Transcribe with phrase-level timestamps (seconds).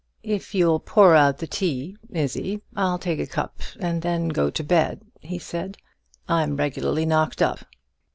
[0.23, 1.95] "If you'll pour out the tea.
[2.11, 5.77] Izzie, I'll take a cup, and then go to bed," he said;
[6.27, 7.63] "I'm regularly knocked up."